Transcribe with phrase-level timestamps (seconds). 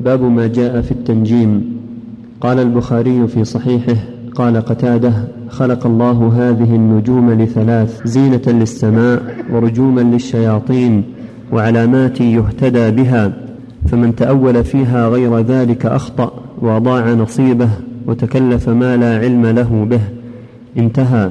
[0.00, 1.76] باب ما جاء في التنجيم.
[2.40, 3.96] قال البخاري في صحيحه
[4.34, 5.12] قال قتادة
[5.48, 11.02] خلق الله هذه النجوم لثلاث زينة للسماء ورجوما للشياطين
[11.52, 13.32] وعلامات يهتدى بها
[13.88, 17.68] فمن تأول فيها غير ذلك أخطأ وأضاع نصيبه
[18.06, 20.00] وتكلف ما لا علم له به.
[20.78, 21.30] انتهى.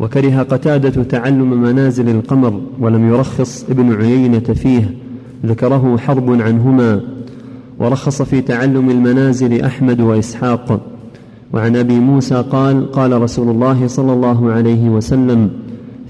[0.00, 4.94] وكره قتادة تعلم منازل القمر ولم يرخص ابن عيينة فيه
[5.46, 7.00] ذكره حرب عنهما.
[7.80, 10.80] ورخص في تعلم المنازل أحمد وإسحاق.
[11.52, 15.50] وعن أبي موسى قال قال رسول الله صلى الله عليه وسلم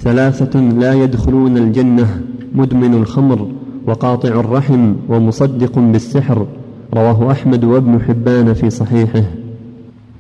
[0.00, 2.20] ثلاثة لا يدخلون الجنة
[2.54, 3.48] مدمن الخمر
[3.86, 6.46] وقاطع الرحم ومصدق بالسحر.
[6.94, 9.22] رواه أحمد وابن حبان في صحيحه.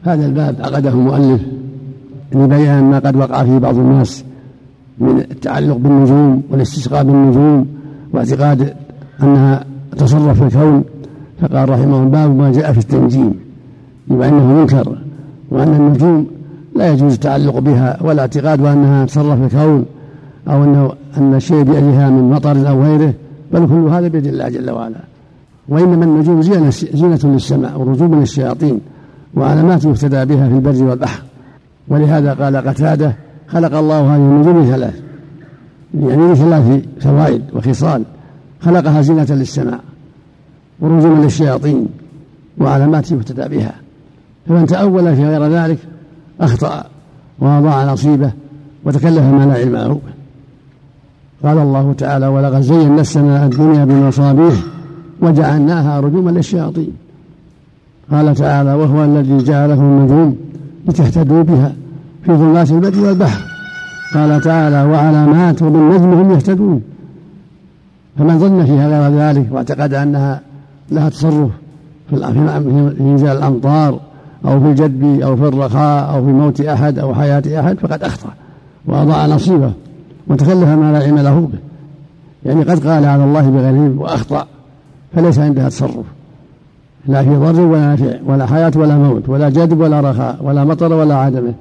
[0.02, 1.40] هذا الباب عقده المؤلف
[2.32, 4.24] لبيان ما قد وقع في بعض الناس
[4.98, 7.66] من التعلق بالنجوم والاستسقاء بالنجوم
[8.12, 8.74] واعتقاد
[9.22, 9.64] أنها
[9.96, 10.84] تصرف في الكون.
[11.40, 13.34] فقال رحمه الله باب ما جاء في التنجيم
[14.08, 14.98] بما أنه منكر
[15.50, 16.26] وأن النجوم
[16.76, 19.86] لا يجوز التعلق بها ولا اعتقاد أنها تصرف الكون
[20.48, 23.14] أو انه أن الشيء بيدها من مطر أو غيره
[23.52, 25.00] بل كل هذا بيد الله جل وعلا.
[25.68, 28.80] وإنما النجوم زينة زينة للسماء ورجوم للشياطين
[29.34, 31.22] وعلامات يهتدى بها في البر والبحر.
[31.88, 33.16] ولهذا قال قتادة
[33.48, 35.00] خلق الله هذه النجوم لثلاث
[36.00, 38.04] يعني لثلاث فوائد وخصال.
[38.60, 39.80] خلقها زينة للسماء.
[40.80, 41.86] ورجوما للشياطين
[42.58, 43.74] وعلامات يهتدى بها.
[44.48, 45.78] فمن تأول في غير ذلك
[46.40, 46.84] أخطأ
[47.38, 48.32] وأضاع نصيبه
[48.84, 50.00] وتكلف ما لا علم له.
[51.44, 54.54] قال الله تعالى ولقد زينا السماء الدنيا بمصابيح
[55.20, 56.92] وجعلناها رجوما للشياطين
[58.10, 60.36] قال تعالى وهو الذي جعل لكم النجوم
[60.88, 61.72] لتهتدوا بها
[62.24, 63.42] في ظلمات البر والبحر
[64.14, 66.82] قال تعالى وعلامات وبالنجم هم يهتدون
[68.18, 70.40] فمن ظن فيها غير ذلك واعتقد أنها
[70.90, 71.50] لها تصرف
[72.10, 72.16] في
[73.00, 74.00] إنزال الأمطار
[74.44, 78.30] أو في الجدب أو في الرخاء أو في موت أحد أو حياة أحد فقد أخطأ
[78.86, 79.72] واضاع نصيبه
[80.28, 81.58] وتكلف ما لا علم له به.
[82.44, 84.46] يعني قد قال على الله بغير وأخطأ
[85.14, 86.06] فليس عندها تصرف.
[87.06, 90.92] لا في ضر ولا نفع ولا حياة ولا موت ولا جدب ولا رخاء ولا مطر
[90.92, 91.54] ولا عدمه.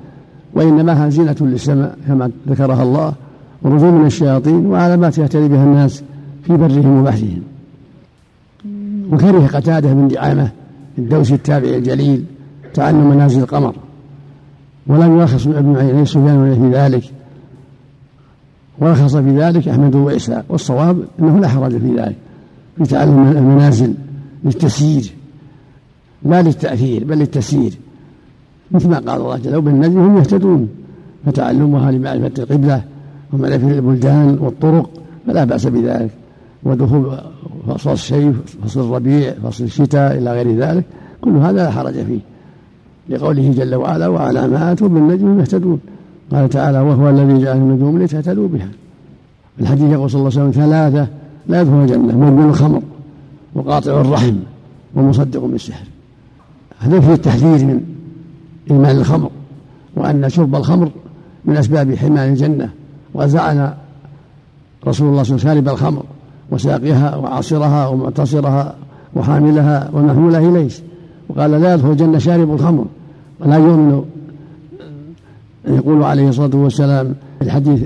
[0.54, 3.14] وإنما هي زينة للسماء كما ذكرها الله
[3.62, 6.04] ورجوم من الشياطين وعلامات يهتدي بها الناس
[6.44, 7.42] في برهم وبحرهم.
[9.12, 10.50] وكره قتادة بن دعامة
[10.98, 12.24] الدوسي التابعي الجليل
[12.74, 13.76] تعلم منازل القمر.
[14.88, 17.04] ولم يرخص ابن عيني سفيان في ذلك.
[18.80, 22.16] ورخص في ذلك أحمد وإسحاق والصواب أنه لا حرج في ذلك
[22.78, 23.94] في تعلم المنازل
[24.44, 25.14] للتسيير.
[26.24, 27.74] لا للتأثير بل للتسيير.
[28.72, 30.70] مثل ما قال الله جل وبالنجم هم يهتدون
[31.26, 32.82] فتعلمها لمعرفة القبلة
[33.34, 34.90] ومعرفة البلدان والطرق
[35.28, 36.12] فلا بأس بذلك.
[36.64, 37.18] ودخول
[37.68, 40.84] فصل الشيء فصل الربيع فصل الشتاء إلى غير ذلك
[41.22, 42.20] كل هذا لا حرج فيه.
[43.10, 45.80] لقوله جل وعلا وعلامات بالنجم يهتدون
[46.32, 48.70] قال تعالى وهو الذي جعل النجوم لتهتدوا بها
[49.62, 51.08] الحديث يقول صلى الله عليه وسلم ثلاثة
[51.48, 52.82] لا يدخل الجنة مدمن الخمر
[53.56, 54.36] وقاطع الرحم
[54.96, 55.86] ومصدق بالسحر
[56.80, 57.84] هذا فيه التحذير من
[58.72, 59.30] إيمان الخمر
[59.96, 60.92] وأن شرب الخمر
[61.46, 62.70] من أسباب حماية الجنة.
[63.14, 63.74] وزعن
[64.88, 66.04] رسول الله صلى الله عليه وسلم شارب الخمر.
[66.52, 68.76] وساقيها وعاصرها ومعتصرها
[69.16, 70.70] وحاملها ومحمولها إليه
[71.30, 72.86] وقال لا يدخل الجنة شارب الخمر.
[73.40, 74.04] ولا يؤمن.
[75.68, 77.84] يقول عليه الصلاة والسلام في الحديث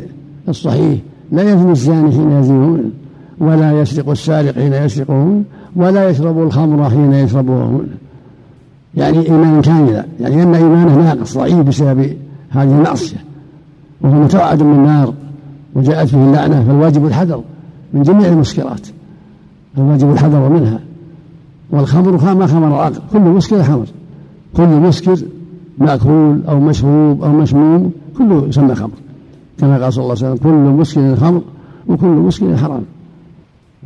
[0.50, 1.00] الصحيح
[1.32, 2.92] لا يزني الزاني حين يزنيهن
[3.40, 5.44] ولا يسرق السارق حين يسرقهن
[5.76, 7.88] ولا يشرب الخمر حين يشربهن
[8.96, 12.18] يعني إيمانا كاملا يعني أن إيمانه ناقص ضعيف بسبب
[12.50, 13.18] هذه المعصية.
[14.02, 15.14] وهو متوعد من النار.
[15.76, 17.42] وجاءت فيه اللعنة فالواجب الحذر.
[17.94, 18.88] من جميع المسكرات
[19.78, 20.80] الواجب الحذر منها.
[21.72, 23.86] والخمر ما خمر العقل كل مسكر خمر
[24.58, 25.18] كل مسكر
[25.78, 28.92] مأكول أو مشروب أو مسموم كله يسمى خمر
[29.58, 31.42] كما قال صلى الله عليه وسلم كل مسكر خمر
[31.88, 32.84] وكل مسكر حرام.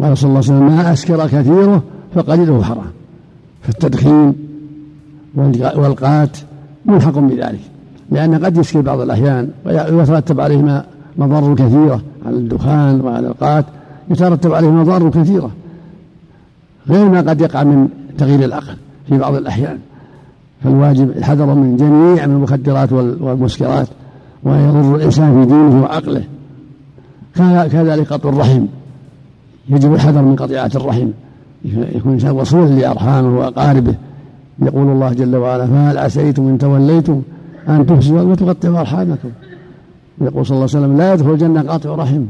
[0.02, 1.84] قال صلى الله عليه وسلم ما أسكر كثيره
[2.16, 2.92] فقليله حرام.
[3.62, 4.34] فالتدخين
[5.76, 6.38] والقات
[6.86, 7.62] ملحق بذلك.
[8.12, 10.86] لأن قد يسكر بعض الأحيان ويترتب عليه
[11.18, 13.66] مضار كثيرة على الدخان وعلى القات.
[14.10, 15.52] يترتب عليه مضار كثيرة
[16.90, 18.76] غير ما قد يقع من تغيير العقل
[19.10, 19.78] في بعض الأحيان.
[20.64, 23.88] فالواجب الحذر من جميع المخدرات والمسكرات
[24.44, 26.24] ويضر الإنسان في دينه وعقله.
[27.72, 28.66] كذلك قطع الرحم.
[29.70, 31.08] يجب الحذر من قطيعة الرحم.
[31.66, 33.96] يكون الإنسان وصول لأرحامه وأقاربه.
[34.60, 37.22] يقول الله جل وعلا فهل عسيتم إن توليتم
[37.70, 39.30] أن تفسدوا وتقطعوا أرحامكم؟
[40.22, 42.24] يقول صلى الله عليه وسلم لا يدخل الجنة قاطع رحم.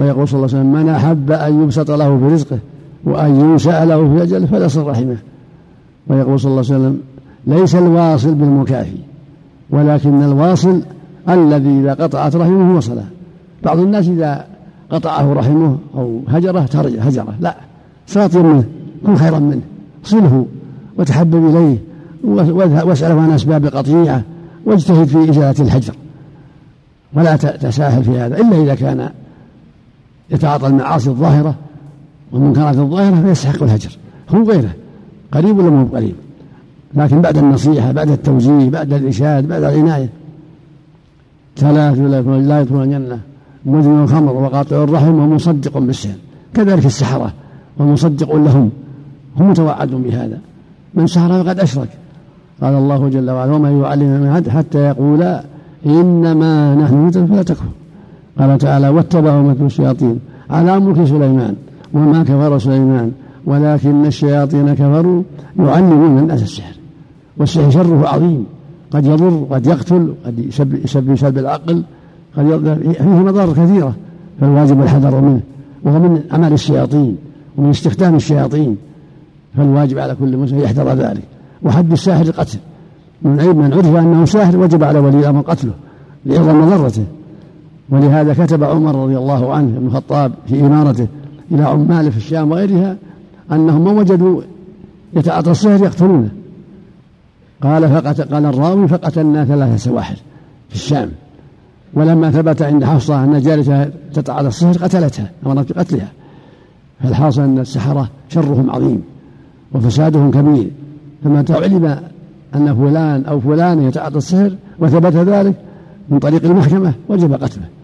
[0.00, 2.58] ويقول صلى الله عليه وسلم من أحب أن يبسط له في رزقه
[3.04, 5.16] وأن سأله في أجل فليصل رحمه.
[6.06, 7.00] ويقول صلى الله عليه وسلم
[7.46, 8.98] ليس الواصل بالمكافي
[9.70, 10.82] ولكن الواصل
[11.28, 13.04] الذي إذا قطعت رحمه وصله.
[13.64, 14.46] بعض الناس إذا
[14.90, 16.68] قطعه رحمه أو هجره
[17.00, 17.54] هجره لا
[18.06, 18.64] ساطر منه
[19.06, 19.60] كن خيرا منه
[20.04, 20.46] صله
[20.98, 21.78] وتحبب إليه
[22.84, 24.22] واسأله عن أسباب قطيعة
[24.64, 25.94] واجتهد في إزالة الهجر
[27.12, 29.10] ولا تساهل في هذا إلا إذا كان
[30.30, 31.54] يتعاطى المعاصي الظاهرة
[32.32, 33.90] والمنكرات الظاهرة فيستحق الهجر.
[34.30, 34.70] هو غيره.
[35.32, 36.14] قريب ولا مو قريب؟
[36.94, 40.08] لكن بعد النصيحة بعد التوجيه بعد الإرشاد بعد العناية.
[41.56, 43.18] ثلاث لا يدخلون الجنة.
[43.64, 46.14] مدمن الخمر وقاطع الرحم ومصدق بالسحر.
[46.54, 47.32] كذلك السحرة
[47.78, 48.70] ومصدق لهم.
[49.36, 50.38] هم متوعدون بهذا.
[50.94, 51.88] من سحر فقد أشرك.
[52.62, 55.40] قال الله جل وعلا وما يعلم من حتى يقول
[55.86, 57.64] إنما نحن فلا تكفر.
[58.38, 60.18] قال تعالى واتبعوا مثل الشياطين
[60.50, 61.54] على ملك سليمان
[61.92, 63.12] وما كفر سليمان
[63.46, 65.22] ولكن الشياطين كفروا
[65.58, 66.74] يعلمون الناس السحر
[67.36, 68.46] والسحر شره عظيم
[68.90, 70.38] قد يضر قد يقتل قد
[70.84, 71.82] يسبب سلب العقل
[72.36, 73.94] قد فيه مضار كثيرة
[74.40, 75.40] فالواجب الحذر منه
[75.84, 77.16] وهو من أعمال الشياطين
[77.56, 78.76] ومن استخدام الشياطين
[79.56, 81.22] فالواجب على كل مسلم يحذر ذلك.
[81.62, 82.58] وحد الساحر القتل
[83.22, 85.72] من عيب من عرف أنه ساحر وجب على ولي الأمر قتله
[86.26, 87.04] لعظم ضرته
[87.90, 91.06] ولهذا كتب عمر رضي الله عنه بن الخطاب في إمارته
[91.52, 92.96] إلى عماله في الشام وغيرها
[93.52, 94.42] أنهم ما وجدوا
[95.14, 96.28] يتعاطى السحر يقتلونه.
[97.62, 100.16] قال فقتل قال الراوي فقتلنا ثلاثة سواحل
[100.68, 101.10] في الشام.
[101.94, 106.08] ولما ثبت عند حفصة أن جارتها تتعاطى السحر قتلتها أمرت بقتلها.
[107.02, 109.02] فالحاصل أن السحرة شرهم عظيم
[109.72, 110.70] وفسادهم كبير.
[111.24, 111.84] فمتى علم
[112.54, 115.54] أن فلان أو فلان يتعاطى السحر وثبت ذلك
[116.08, 117.79] من طريق المحكمة وجب قتله.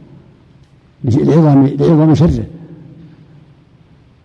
[1.07, 2.45] لعظم لعظم شره.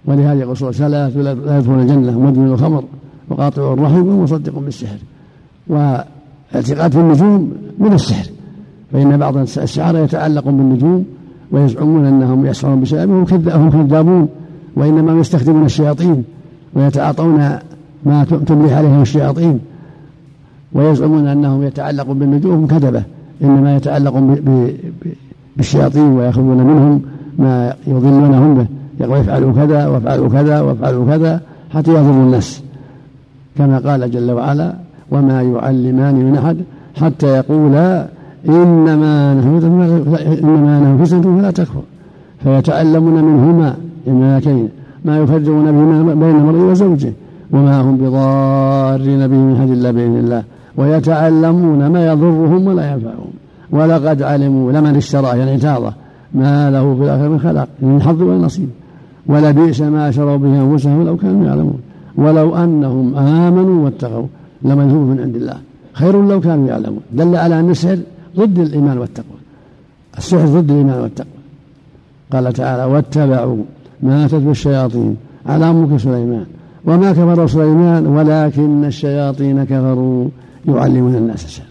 [0.06, 2.84] ولهذا يقول صلى الله عليه وسلم لا يدخلون الجنة مدمن الخمر
[3.30, 4.98] وقاطع الرحم ومصدق بالسحر.
[5.68, 8.30] واعتقاد في النجوم من السحر
[8.92, 11.06] فإن بعض السحرة يتعلقون بالنجوم
[11.52, 13.14] ويزعمون أنهم يسحرون بسببه
[13.56, 14.30] هم كذابون
[14.76, 16.24] وإنما يستخدمون الشياطين
[16.74, 17.38] ويتعاطون
[18.06, 19.60] ما تملي عليهم الشياطين
[20.74, 23.04] ويزعمون أنهم يتعلقون بالنجوم كذبة
[23.42, 24.36] إنما يتعلقون
[25.58, 27.02] بالشياطين ويأخذون منهم
[27.40, 28.66] ما يضلونهم به.
[29.00, 31.42] يقول افعلوا كذا وافعلوا كذا وافعلوا كذا
[31.74, 32.64] حتى يضروا الناس.
[33.58, 34.74] كما قال جل وعلا
[35.12, 36.58] وما يعلمان من أحد
[36.96, 38.08] حتى يقولا
[38.50, 39.54] إنما نحن
[40.44, 41.82] إنما نحن فلا تكفر.
[42.44, 43.76] فيتعلمون منهما
[44.08, 44.70] الملكين
[45.06, 47.14] ما يفرقون به بين المرء وزوجه
[47.52, 50.44] وما هم بضارين به من حد إلا بإذن الله.
[50.78, 53.32] ويتعلمون ما يضرهم ولا ينفعهم.
[53.72, 55.94] ولقد علموا لمن اشترى يعني تاضه
[56.34, 58.70] ما له في الآخرة من خلاق من حظ ولا نصيب
[59.28, 61.80] ولبئس ما شروا به أنفسهم لو كانوا يعلمون.
[62.18, 64.28] ولو أنهم آمنوا واتقوا
[64.62, 65.58] لمنهوب من عند الله.
[65.94, 67.02] خير لو كانوا يعلمون.
[67.12, 67.98] دل على أن السحر
[68.38, 69.40] ضد الإيمان والتقوى.
[70.18, 71.42] السحر ضد الإيمان والتقوى.
[72.32, 73.64] قال تعالى واتبعوا
[74.04, 75.16] ما تتلو الشياطين
[75.46, 76.46] على ملك سليمان
[76.86, 80.30] وما كفر سليمان ولكن الشياطين كفروا
[80.68, 81.71] يعلمون الناس السحر.